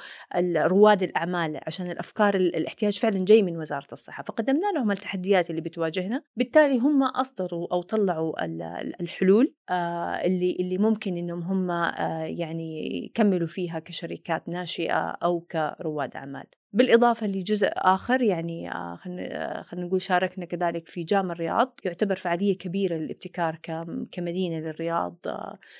رواد 0.57 1.03
الأعمال 1.03 1.59
عشان 1.67 1.91
الأفكار 1.91 2.35
الاحتياج 2.35 2.99
فعلا 2.99 3.25
جاي 3.25 3.41
من 3.41 3.52
من 3.53 3.59
وزارة 3.59 3.87
الصحة. 3.93 4.23
فقدمنا 4.23 4.71
لهم 4.75 4.91
التحديات 4.91 5.49
اللي 5.49 5.61
بتواجهنا. 5.61 6.23
بالتالي 6.35 6.79
هم 6.79 7.03
أصدروا 7.03 7.67
أو 7.71 7.81
طلعوا 7.81 8.45
الحلول 9.01 9.53
آه، 9.69 10.25
اللي 10.25 10.57
اللي 10.59 10.77
ممكن 10.77 11.17
إنهم 11.17 11.41
هم 11.43 11.71
آه، 11.71 12.23
يعني 12.23 12.97
يكملوا 13.05 13.47
فيها 13.47 13.79
كشركات 13.79 14.49
ناشئة 14.49 15.09
أو 15.09 15.39
كرواد 15.41 16.15
أعمال. 16.15 16.45
بالإضافة 16.73 17.27
لجزء 17.27 17.69
آخر 17.75 18.21
يعني 18.21 18.71
آه، 18.71 18.95
خلينا 19.63 19.87
نقول 19.87 20.01
شاركنا 20.01 20.45
كذلك 20.45 20.87
في 20.87 21.03
جام 21.03 21.31
الرياض. 21.31 21.79
يعتبر 21.85 22.15
فعالية 22.15 22.57
كبيرة 22.57 22.95
للابتكار 22.95 23.55
كمدينة 24.11 24.59
للرياض 24.59 25.15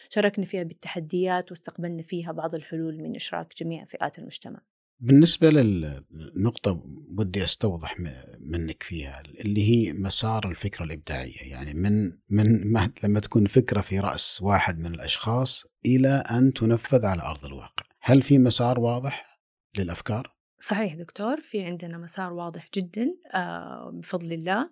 شاركنا 0.09 0.45
فيها 0.45 0.63
بالتحديات 0.63 1.51
واستقبلنا 1.51 2.01
فيها 2.01 2.31
بعض 2.31 2.55
الحلول 2.55 2.97
من 2.97 3.15
إشراك 3.15 3.53
جميع 3.57 3.85
فئات 3.85 4.19
المجتمع. 4.19 4.59
بالنسبة 5.03 5.49
للنقطة 5.49 6.83
ودي 7.17 7.43
أستوضح 7.43 7.95
منك 8.39 8.83
فيها 8.83 9.23
اللي 9.39 9.69
هي 9.69 9.93
مسار 9.93 10.49
الفكرة 10.49 10.85
الإبداعية. 10.85 11.51
يعني 11.51 11.73
من 11.73 12.11
من 12.29 12.71
ما 12.71 12.89
لما 13.03 13.19
تكون 13.19 13.45
فكرة 13.45 13.81
في 13.81 13.99
رأس 13.99 14.41
واحد 14.41 14.79
من 14.79 14.93
الأشخاص 14.93 15.65
إلى 15.85 16.09
أن 16.09 16.53
تنفذ 16.53 17.05
على 17.05 17.21
أرض 17.21 17.45
الواقع. 17.45 17.85
هل 18.01 18.21
في 18.21 18.39
مسار 18.39 18.79
واضح 18.79 19.39
للأفكار؟ 19.77 20.33
صحيح 20.59 20.95
دكتور 20.95 21.41
في 21.41 21.63
عندنا 21.63 21.97
مسار 21.97 22.33
واضح 22.33 22.69
جدا 22.75 23.07
آه، 23.33 23.91
بفضل 23.93 24.33
الله. 24.33 24.69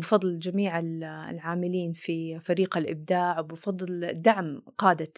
بفضل 0.00 0.38
جميع 0.38 0.78
العاملين 1.30 1.92
في 1.92 2.40
فريق 2.40 2.76
الإبداع 2.78 3.40
وبفضل 3.40 4.12
دعم 4.22 4.62
قادة 4.78 5.12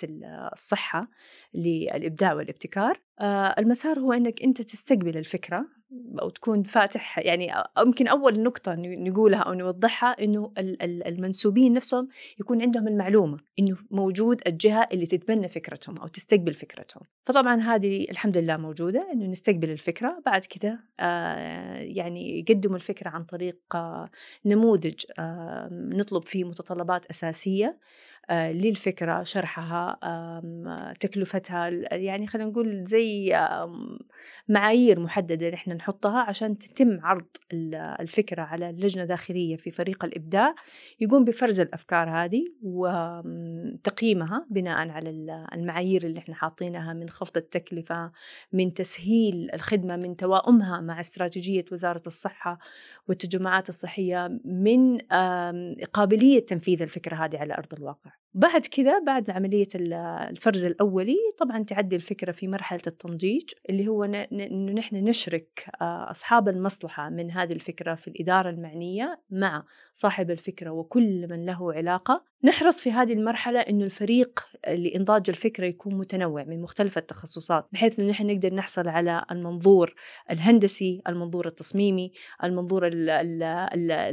الصحة 0.52 1.10
للإبداع 1.54 2.32
والابتكار. 2.32 3.00
آه، 3.20 3.54
المسار 3.58 3.98
هو 3.98 4.12
أنك 4.12 4.42
أنت 4.42 4.62
تستقبل 4.62 5.16
الفكرة 5.16 5.79
أو 6.22 6.28
تكون 6.28 6.62
فاتح 6.62 7.18
يعني 7.18 7.52
يمكن 7.78 8.08
أول 8.08 8.42
نقطة 8.42 8.74
نقولها 8.78 9.40
أو 9.40 9.52
نوضحها 9.52 10.24
إنه 10.24 10.52
المنسوبين 11.06 11.72
نفسهم 11.72 12.08
يكون 12.40 12.62
عندهم 12.62 12.88
المعلومة 12.88 13.38
إنه 13.58 13.76
موجود 13.90 14.40
الجهة 14.46 14.86
اللي 14.92 15.06
تتبنى 15.06 15.48
فكرتهم 15.48 15.98
أو 15.98 16.06
تستقبل 16.06 16.54
فكرتهم. 16.54 17.02
فطبعا 17.24 17.60
هذه 17.60 18.10
الحمد 18.10 18.38
لله 18.38 18.56
موجودة 18.56 19.12
إنه 19.12 19.26
نستقبل 19.26 19.70
الفكرة 19.70 20.22
بعد 20.26 20.44
كده 20.44 20.80
آه، 21.00 21.76
يعني 21.78 22.38
يقدموا 22.38 22.76
الفكرة 22.76 23.08
عن 23.08 23.24
طريق 23.24 23.58
آه، 23.74 24.10
نموذج 24.44 25.04
نطلب 25.70 26.22
فيه 26.22 26.44
متطلبات 26.44 27.06
أساسية. 27.06 27.66
آه، 27.66 27.78
للفكرة 28.32 29.22
شرحها 29.22 29.98
تكلفتها 31.00 31.68
يعني 31.92 32.26
خلينا 32.26 32.48
نقول 32.50 32.84
زي 32.84 33.36
معايير 34.48 35.00
محددة 35.00 35.50
نحن 35.50 35.70
نحطها 35.72 36.20
عشان 36.20 36.58
تتم 36.58 37.00
عرض 37.02 37.26
الفكرة 38.00 38.42
على 38.42 38.70
اللجنة 38.70 39.04
داخلية 39.04 39.56
في 39.56 39.70
فريق 39.70 40.04
الإبداع. 40.04 40.54
يقوم 41.00 41.24
بفرز 41.24 41.60
الأفكار 41.60 42.10
هذه 42.10 42.44
وتقييمها 42.62 44.46
بناء 44.50 44.88
على 44.88 45.10
المعايير 45.54 46.04
اللي 46.04 46.18
إحنا 46.18 46.34
حاطينها 46.34 46.92
من 46.92 47.08
خفض 47.08 47.36
التكلفة 47.36 48.12
من 48.52 48.74
تسهيل 48.74 49.50
الخدمة 49.54 49.96
من 49.96 50.16
توائمها 50.16 50.80
مع 50.80 51.00
استراتيجية 51.00 51.64
وزارة 51.72 52.02
الصحة 52.06 52.58
والتجمعات 53.08 53.68
الصحية 53.68 54.40
من 54.44 54.98
قابلية 55.92 56.40
تنفيذ 56.46 56.82
الفكرة 56.82 57.16
هذه 57.16 57.38
على 57.38 57.54
أرض 57.54 57.74
الواقع. 57.74 58.19
بعد 58.34 58.66
كذا 58.66 58.98
بعد 58.98 59.30
عملية 59.30 59.68
الفرز 59.74 60.64
الأولي 60.64 61.16
طبعا 61.38 61.62
تعدي 61.62 61.96
الفكرة 61.96 62.32
في 62.32 62.48
مرحلة 62.48 62.80
التنضيج 62.86 63.42
اللي 63.70 63.88
هو 63.88 64.04
أنه 64.04 64.72
نحن 64.72 64.96
نشرك 64.96 65.64
آه، 65.80 66.10
أصحاب 66.10 66.48
المصلحة 66.48 67.08
من 67.08 67.30
هذه 67.30 67.52
الفكرة 67.52 67.94
في 67.94 68.08
الإدارة 68.08 68.50
المعنية 68.50 69.20
مع 69.30 69.64
صاحب 69.92 70.30
الفكرة 70.30 70.70
وكل 70.70 71.26
من 71.30 71.46
له 71.46 71.72
علاقة. 71.72 72.30
نحرص 72.44 72.80
في 72.80 72.90
هذه 72.92 73.12
المرحلة 73.12 73.60
أنه 73.60 73.84
الفريق 73.84 74.40
لإنضاج 74.68 75.22
الفكرة 75.28 75.66
يكون 75.66 75.94
متنوع 75.94 76.44
من 76.44 76.62
مختلف 76.62 76.98
التخصصات 76.98 77.68
بحيث 77.72 78.00
أنه 78.00 78.10
نحن 78.10 78.26
نقدر 78.26 78.54
نحصل 78.54 78.88
على 78.88 79.24
المنظور 79.30 79.94
الهندسي 80.30 81.02
المنظور 81.08 81.46
التصميمي 81.46 82.12
المنظور 82.44 82.90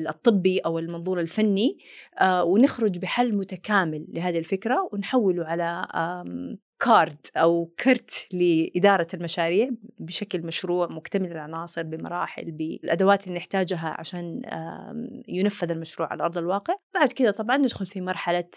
الطبي 0.09 0.59
أو 0.59 0.79
المنظور 0.79 1.19
الفني 1.19 1.77
آه، 2.19 2.43
ونخرج 2.43 2.99
بحل 2.99 3.35
متكامل 3.35 4.06
لهذه 4.07 4.37
الفكرة 4.37 4.89
ونحوله 4.91 5.45
على 5.45 5.87
كارد 6.79 7.27
أو 7.37 7.65
كرت 7.83 8.27
لإدارة 8.33 9.07
المشاريع 9.13 9.69
بشكل 9.99 10.41
مشروع 10.41 10.87
مكتمل 10.87 11.31
العناصر 11.31 11.83
بمراحل 11.83 12.51
بالأدوات 12.51 13.27
اللي 13.27 13.37
نحتاجها 13.37 13.95
عشان 13.99 14.41
ينفذ 15.27 15.71
المشروع 15.71 16.11
على 16.11 16.23
أرض 16.23 16.37
الواقع. 16.37 16.75
بعد 16.93 17.11
كده 17.11 17.31
طبعا 17.31 17.57
ندخل 17.57 17.85
في 17.85 18.01
مرحلة 18.01 18.49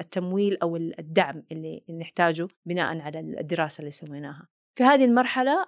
التمويل 0.00 0.58
أو 0.62 0.76
الدعم 0.76 1.42
اللي 1.52 1.82
نحتاجه 2.00 2.48
بناء 2.66 3.00
على 3.00 3.20
الدراسة 3.20 3.80
اللي 3.80 3.90
سويناها. 3.90 4.48
في 4.78 4.84
هذه 4.84 5.04
المرحلة 5.04 5.66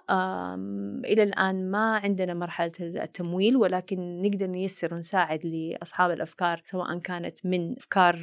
إلى 1.05 1.23
الآن 1.23 1.71
ما 1.71 1.95
عندنا 1.97 2.33
مرحلة 2.33 2.71
التمويل 2.79 3.57
ولكن 3.57 4.21
نقدر 4.21 4.47
نيسر 4.47 4.93
ونساعد 4.93 5.45
لأصحاب 5.45 6.11
الأفكار 6.11 6.61
سواء 6.63 6.99
كانت 6.99 7.45
من 7.45 7.77
أفكار 7.77 8.15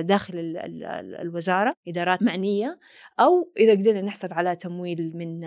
داخل 0.00 0.32
الوزارة 1.20 1.74
إدارات 1.88 2.22
معنية 2.22 2.78
أو 3.20 3.52
إذا 3.58 3.72
قدرنا 3.72 4.00
نحصل 4.00 4.32
على 4.32 4.56
تمويل 4.56 5.12
من 5.14 5.44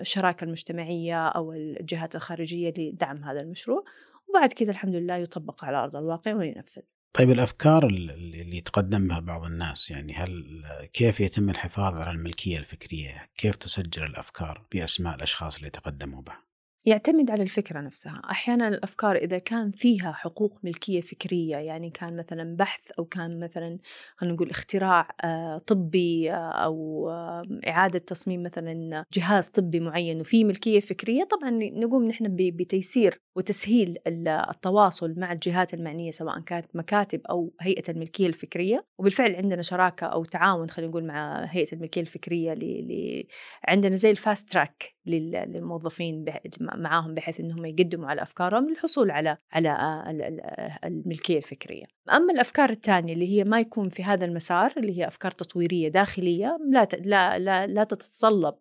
الشراكة 0.00 0.44
المجتمعية 0.44 1.28
أو 1.28 1.52
الجهات 1.52 2.14
الخارجية 2.14 2.74
لدعم 2.78 3.24
هذا 3.24 3.40
المشروع. 3.40 3.84
وبعد 4.28 4.52
كذا 4.52 4.70
الحمد 4.70 4.94
لله 4.94 5.16
يطبق 5.16 5.64
على 5.64 5.76
أرض 5.76 5.96
الواقع 5.96 6.34
وينفذ. 6.34 6.82
طيب 7.14 7.30
الأفكار 7.30 7.86
اللي 7.86 8.56
يتقدم 8.56 9.08
بها 9.08 9.20
بعض 9.20 9.44
الناس 9.44 9.90
يعني 9.90 10.14
هل 10.14 10.62
كيف 10.92 11.20
يتم 11.20 11.50
الحفاظ 11.50 11.94
على 11.96 12.10
الملكية 12.10 12.58
الفكرية؟ 12.58 13.30
كيف 13.36 13.56
تسجل 13.56 14.04
الأفكار 14.04 14.66
بأسماء 14.72 15.14
الأشخاص 15.14 15.56
اللي 15.56 15.70
تقدموا 15.70 16.22
بها؟ 16.22 16.42
يعتمد 16.86 17.30
على 17.30 17.42
الفكرة 17.42 17.80
نفسها. 17.80 18.22
أحيانا 18.30 18.68
الأفكار 18.68 19.16
إذا 19.16 19.38
كان 19.38 19.70
فيها 19.70 20.12
حقوق 20.12 20.58
ملكية 20.62 21.00
فكرية 21.00 21.56
يعني 21.56 21.90
كان 21.90 22.16
مثلا 22.16 22.56
بحث 22.56 22.90
أو 22.98 23.04
كان 23.04 23.40
مثلا 23.40 23.78
خلينا 24.16 24.34
نقول 24.34 24.50
اختراع 24.50 25.08
آه، 25.24 25.58
طبي 25.58 26.32
آه، 26.32 26.64
أو 26.64 27.08
آه، 27.10 27.42
إعادة 27.68 27.98
تصميم 27.98 28.42
مثلا 28.42 29.04
جهاز 29.12 29.48
طبي 29.48 29.80
معين 29.80 30.20
وفيه 30.20 30.44
ملكية 30.44 30.80
فكرية 30.80 31.24
طبعا 31.24 31.50
نقوم 31.50 32.04
نحن 32.04 32.36
بتيسير 32.36 33.20
وتسهيل 33.36 33.98
التواصل 34.06 35.14
مع 35.16 35.32
الجهات 35.32 35.74
المعنية 35.74 36.10
سواء 36.10 36.40
كانت 36.40 36.66
مكاتب 36.74 37.20
أو 37.30 37.54
هيئة 37.60 37.90
الملكية 37.90 38.26
الفكرية. 38.26 38.86
وبالفعل 38.98 39.34
عندنا 39.36 39.62
شراكة 39.62 40.06
أو 40.06 40.24
تعاون 40.24 40.70
خلينا 40.70 40.90
نقول 40.90 41.06
مع 41.06 41.44
هيئة 41.44 41.72
الملكية 41.72 42.00
الفكرية 42.00 42.54
ل... 42.54 43.24
عندنا 43.68 43.96
زي 43.96 44.10
الفاست 44.10 44.50
تراك. 44.50 44.93
للموظفين 45.06 46.24
معاهم 46.60 47.14
بحيث 47.14 47.40
إنهم 47.40 47.64
يقدموا 47.66 48.08
على 48.08 48.22
أفكارهم 48.22 48.68
للحصول 48.70 49.10
على 49.10 49.38
على 49.52 50.40
الملكية 50.84 51.38
الفكرية. 51.38 51.93
أما 52.12 52.32
الأفكار 52.32 52.70
الثانية 52.70 53.12
اللي 53.12 53.38
هي 53.38 53.44
ما 53.44 53.60
يكون 53.60 53.88
في 53.88 54.04
هذا 54.04 54.24
المسار 54.24 54.72
اللي 54.76 54.98
هي 54.98 55.06
أفكار 55.06 55.30
تطويرية 55.30 55.88
داخلية 55.88 56.58
لا 56.70 56.88
لا 57.04 57.38
لا, 57.38 57.66
لا 57.66 57.84
تتطلب 57.84 58.54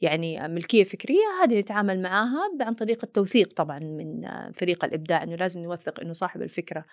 يعني 0.00 0.48
ملكية 0.48 0.84
فكرية 0.84 1.24
هذه 1.42 1.58
نتعامل 1.58 2.02
معاها 2.02 2.50
عن 2.60 2.74
طريق 2.74 3.04
التوثيق 3.04 3.52
طبعا 3.52 3.78
من 3.78 4.28
فريق 4.52 4.84
الإبداع 4.84 5.22
إنه 5.22 5.36
لازم 5.36 5.62
نوثق 5.62 6.00
إنه 6.00 6.12
صاحب 6.12 6.42
الفكرة 6.42 6.84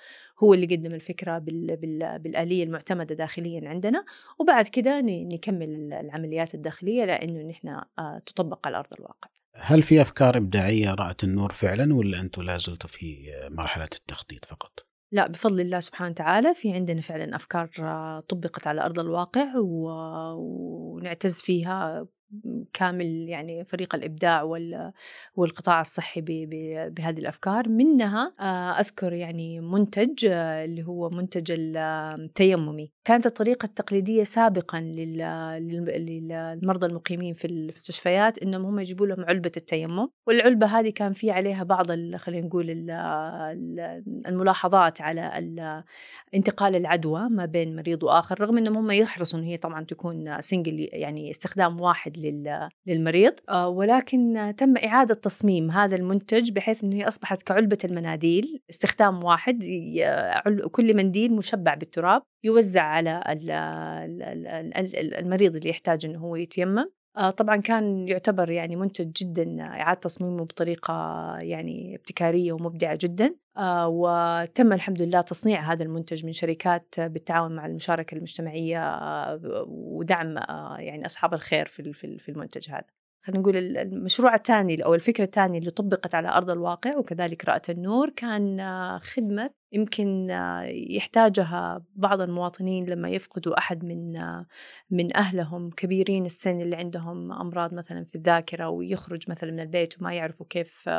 هو 0.43 0.53
اللي 0.53 0.75
قدم 0.75 0.93
الفكرة 0.93 1.37
بال 1.37 1.77
بال 1.77 2.19
بالآلية 2.19 2.63
المعتمدة 2.63 3.15
داخليا 3.15 3.69
عندنا 3.69 4.05
وبعد 4.39 4.67
كده 4.67 5.01
نكمل 5.05 5.93
العمليات 5.93 6.55
الداخلية 6.55 7.05
لأنه 7.05 7.49
نحن 7.49 7.67
آه، 7.67 8.21
تطبق 8.25 8.67
على 8.67 8.77
أرض 8.77 8.93
الواقع 8.99 9.29
هل 9.55 9.83
في 9.83 10.01
أفكار 10.01 10.37
إبداعية 10.37 10.93
رأت 10.93 11.23
النور 11.23 11.53
فعلا 11.53 11.95
ولا 11.95 12.19
أنتم 12.19 12.41
لا 12.41 12.57
زلتوا 12.57 12.89
في 12.89 13.31
مرحلة 13.49 13.89
التخطيط 13.95 14.45
فقط؟ 14.45 14.92
لا 15.13 15.27
بفضل 15.27 15.59
الله 15.61 15.79
سبحانه 15.79 16.11
وتعالى 16.11 16.53
في 16.55 16.73
عندنا 16.73 17.01
فعلا 17.01 17.35
أفكار 17.35 17.67
طبقت 18.29 18.67
على 18.67 18.81
أرض 18.81 18.99
الواقع 18.99 19.53
ونعتز 19.57 21.41
فيها 21.41 22.07
كامل 22.73 23.05
يعني 23.29 23.65
فريق 23.65 23.95
الإبداع 23.95 24.43
والقطاع 25.35 25.81
الصحي 25.81 26.21
بهذه 26.91 27.19
الأفكار. 27.19 27.69
منها 27.69 28.33
آه، 28.39 28.79
أذكر 28.79 29.13
يعني 29.13 29.59
منتج 29.59 30.25
آه، 30.25 30.65
اللي 30.65 30.83
هو 30.83 31.09
منتج 31.09 31.55
التيممي 31.57 32.91
كانت 33.05 33.25
الطريقة 33.25 33.65
التقليدية 33.65 34.23
سابقا 34.23 34.79
للمرضى 35.59 36.85
المقيمين 36.85 37.33
في 37.33 37.47
المستشفيات 37.47 38.37
إنهم 38.37 38.65
هم 38.65 38.79
يجيبوا 38.79 39.07
لهم 39.07 39.25
علبة 39.25 39.51
التيمم. 39.57 40.07
والعلبة 40.27 40.67
هذه 40.67 40.89
كان 40.89 41.13
في 41.13 41.31
عليها 41.31 41.63
بعض 41.63 41.87
خلينا 42.15 42.47
نقول 42.47 42.69
الملاحظات 44.27 45.01
على 45.01 45.83
انتقال 46.35 46.75
العدوى 46.75 47.29
ما 47.29 47.45
بين 47.45 47.75
مريض 47.75 48.03
وآخر 48.03 48.41
رغم 48.41 48.57
إنهم 48.57 48.77
هم 48.77 48.91
يحرصوا 48.91 49.39
إن 49.39 49.43
هي 49.43 49.57
طبعا 49.57 49.83
تكون 49.83 50.41
سنجل 50.41 50.89
يعني 50.93 51.31
استخدام 51.31 51.81
واحد 51.81 52.17
للمريض. 52.87 53.33
آه، 53.49 53.67
ولكن 53.69 54.53
تم 54.57 54.77
إعادة 54.77 55.13
تصميم 55.13 55.71
هذا 55.71 55.95
المنتج 55.95 56.51
بحيث 56.51 56.83
أنه 56.83 57.07
أصبحت 57.07 57.41
كعلبة 57.41 57.77
المناديل 57.83 58.61
استخدام 58.69 59.23
واحد 59.23 59.63
كل 60.71 60.95
منديل 60.95 61.35
مشبع 61.35 61.73
بالتراب 61.73 62.21
يوزع 62.43 62.83
على 62.83 63.23
المريض 65.19 65.55
اللي 65.55 65.69
يحتاج 65.69 66.05
أنه 66.05 66.19
هو 66.19 66.35
يتيمم. 66.35 66.85
طبعا 67.37 67.57
كان 67.57 68.07
يعتبر 68.07 68.49
يعني 68.49 68.75
منتج 68.75 69.11
جدا 69.11 69.61
إعادة 69.61 69.99
تصميمه 69.99 70.43
بطريقة 70.43 70.93
يعني 71.41 71.95
ابتكارية 71.95 72.53
ومبدعة 72.53 72.97
جدا. 73.01 73.35
آه، 73.57 73.87
وتم 73.87 74.73
الحمد 74.73 75.01
لله 75.01 75.21
تصنيع 75.21 75.73
هذا 75.73 75.83
المنتج 75.83 76.25
من 76.25 76.31
شركات 76.31 76.95
بالتعاون 76.99 77.55
مع 77.55 77.65
المشاركة 77.65 78.15
المجتمعية 78.15 78.79
آه، 78.79 79.65
ودعم 79.67 80.37
يعني 80.79 81.05
أصحاب 81.05 81.33
الخير 81.33 81.65
في 82.19 82.29
المنتج 82.29 82.69
هذا. 82.69 82.85
خلينا 83.25 83.41
نقول 83.41 83.57
المشروع 83.77 84.35
الثاني 84.35 84.85
أو 84.85 84.95
الفكرة 84.95 85.23
الثانية 85.23 85.59
اللي 85.59 85.71
طبقت 85.71 86.15
على 86.15 86.29
أرض 86.29 86.49
الواقع 86.49 86.97
وكذلك 86.97 87.45
رأت 87.45 87.69
النور 87.69 88.09
كان 88.09 88.61
خدمة 88.99 89.49
يمكن 89.73 90.27
يحتاجها 90.89 91.83
بعض 91.95 92.21
المواطنين 92.21 92.85
لما 92.85 93.09
يفقدوا 93.09 93.57
أحد 93.57 93.85
من 93.85 94.13
من 94.89 95.17
أهلهم 95.17 95.69
كبيرين 95.69 96.25
السن 96.25 96.61
اللي 96.61 96.75
عندهم 96.75 97.31
أمراض 97.31 97.73
مثلا 97.73 98.05
في 98.05 98.15
الذاكرة 98.15 98.69
ويخرج 98.69 99.23
مثلا 99.29 99.51
من 99.51 99.59
البيت 99.59 100.01
وما 100.01 100.13
يعرفوا 100.13 100.45
كيف 100.49 100.89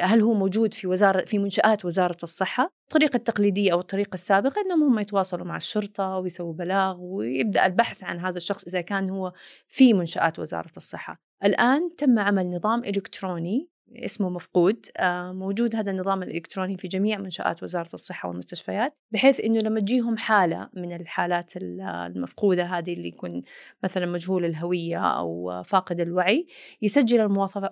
هل 0.00 0.20
هو 0.20 0.34
موجود 0.34 0.74
في 0.74 0.86
وزارة 0.86 1.24
في 1.24 1.38
منشآت 1.38 1.84
وزارة 1.84 2.16
الصحة؟ 2.22 2.70
الطريقة 2.84 3.16
التقليدية 3.16 3.72
أو 3.72 3.80
الطريقة 3.80 4.14
السابقة 4.14 4.60
أنهم 4.60 4.82
هم 4.82 4.98
يتواصلوا 4.98 5.46
مع 5.46 5.56
الشرطة 5.56 6.18
ويسووا 6.18 6.52
بلاغ 6.52 6.96
ويبدأ 7.00 7.66
البحث 7.66 8.04
عن 8.04 8.18
هذا 8.18 8.36
الشخص 8.36 8.64
إذا 8.64 8.80
كان 8.80 9.10
هو 9.10 9.32
في 9.66 9.92
منشآت 9.92 10.38
وزارة 10.38 10.72
الصحة. 10.76 11.20
الآن 11.44 11.94
تم 11.98 12.18
عمل 12.18 12.50
نظام 12.50 12.84
إلكتروني 12.84 13.73
اسمه 13.92 14.28
مفقود. 14.30 14.86
آه، 14.96 15.32
موجود 15.32 15.76
هذا 15.76 15.90
النظام 15.90 16.22
الإلكتروني 16.22 16.76
في 16.76 16.88
جميع 16.88 17.18
منشآت 17.18 17.62
وزارة 17.62 17.88
الصحة 17.94 18.28
والمستشفيات 18.28 18.96
بحيث 19.10 19.40
أنه 19.40 19.60
لما 19.60 19.80
تجيهم 19.80 20.16
حالة 20.16 20.68
من 20.74 20.92
الحالات 20.92 21.52
المفقودة 21.56 22.64
هذه 22.64 22.92
اللي 22.92 23.08
يكون 23.08 23.42
مثلا 23.84 24.06
مجهول 24.06 24.44
الهوية 24.44 24.98
أو 24.98 25.62
فاقد 25.64 26.00
الوعي 26.00 26.46
يسجل 26.82 27.20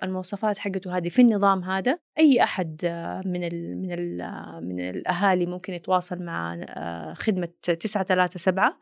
المواصفات 0.03 0.59
حقته 0.59 0.97
هذه 0.97 1.09
في 1.09 1.23
النظام 1.23 1.65
هذا. 1.65 1.99
أي 2.19 2.43
أحد 2.43 2.81
من 3.27 3.45
ال 3.45 3.83
من 3.83 3.93
ال 3.93 4.19
من 4.63 4.81
الأهالي 4.81 5.47
ممكن 5.47 5.73
يتواصل 5.73 6.23
مع 6.23 6.61
آه، 6.69 7.15
خدمة 7.15 7.49
937 7.63 8.73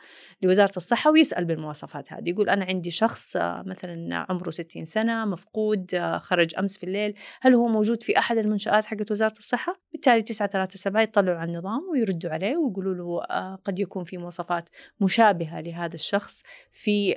لوزارة 0.42 0.72
الصحة 0.76 1.10
ويسأل 1.10 1.44
بالمواصفات 1.44 2.12
هذه. 2.12 2.28
يقول 2.28 2.48
أنا 2.48 2.64
عندي 2.64 2.90
شخص 2.90 3.36
آه، 3.36 3.62
مثلا 3.66 4.26
عمره 4.28 4.50
60 4.50 4.84
سنة 4.84 5.24
مفقود 5.24 5.96
خرج 6.18 6.54
أمس 6.58 6.78
في 6.78 6.84
الليل 6.84 7.14
هل 7.40 7.54
هو 7.54 7.68
موجود 7.68 8.02
في 8.02 8.18
أحد 8.18 8.38
المنشآت 8.38 8.84
حقت 8.84 9.10
وزارة 9.10 9.38
الصحة 9.38 9.80
بالتالي 9.92 10.22
937 10.22 11.02
يطلعوا 11.02 11.38
على 11.38 11.52
النظام 11.52 11.80
ويردوا 11.92 12.30
عليه 12.30 12.56
ويقولوا 12.56 12.94
له 12.94 13.24
آه، 13.24 13.54
قد 13.64 13.78
يكون 13.78 14.04
في 14.04 14.18
مواصفات 14.18 14.68
مشابهة 15.00 15.60
لهذا 15.60 15.94
الشخص 15.94 16.42
في 16.72 17.16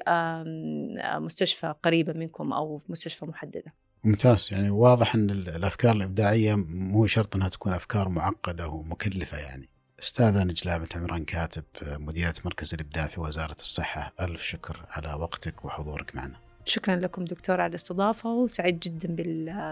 مستشفى 1.20 1.74
قريبة 1.84 2.14
منكم 2.14 2.54
أو 2.54 2.78
في 2.78 2.92
مستشفى 2.92 3.26
محددة 3.26 3.74
ممتاز 4.04 4.50
يعني 4.52 4.70
واضح 4.70 5.16
إن 5.16 5.30
الأفكار 5.30 5.96
الإبداعية 5.96 6.56
مو 6.68 7.08
شرط 7.08 7.36
إنها 7.36 7.50
تكون 7.50 7.74
أفكار 7.74 8.10
معقدة 8.10 8.68
ومكلفة 8.68 9.38
يعني. 9.38 9.70
أستاذة 10.00 10.44
نجلاء 10.44 10.80
بنت 10.80 10.98
عمران 10.98 11.26
كاتب 11.26 11.64
مديره 11.82 12.36
مركز 12.46 12.74
الإبداع 12.74 13.08
في 13.08 13.22
وزارة 13.22 13.56
الصحة، 13.60 14.14
ألف 14.22 14.42
شكر 14.42 14.86
على 14.90 15.14
وقتك 15.14 15.66
وحضورك 15.66 16.16
معنا. 16.16 16.53
شكرا 16.66 16.96
لكم 16.96 17.26
دكتور 17.26 17.62
على 17.62 17.70
الاستضافة 17.70 18.30
وسعيد 18.30 18.80
جدا 18.80 19.16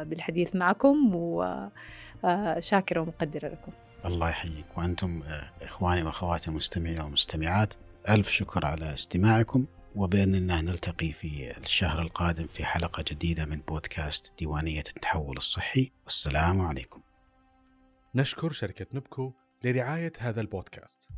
بالحديث 0.04 0.56
معكم 0.56 1.16
وشاكرة 2.24 3.00
ومقدرة 3.00 3.48
لكم. 3.48 3.72
الله 4.06 4.30
يحييك. 4.30 4.78
وأنتم 4.78 5.24
إخواني 5.62 6.04
وأخواتي 6.04 6.48
المستمعين 6.48 7.02
والمستمعات 7.02 7.74
ألف 8.10 8.30
شكر 8.30 8.66
على 8.66 8.94
استماعكم 8.94 9.66
وبإذن 9.96 10.36
الله 10.36 10.62
نلتقي 10.62 11.12
في 11.12 11.58
الشهر 11.58 12.02
القادم 12.02 12.48
في 12.48 12.66
حلقة 12.66 13.04
جديدة 13.08 13.46
من 13.46 13.62
بودكاست 13.68 14.34
ديوانية 14.40 14.84
التحول 14.96 15.38
الصحي. 15.38 15.92
والسلام 16.04 16.62
عليكم. 16.62 17.02
نشكر 18.16 18.52
شركة 18.52 18.86
نبكو 18.94 19.34
لرعاية 19.64 20.14
هذا 20.20 20.42
البودكاست. 20.42 21.10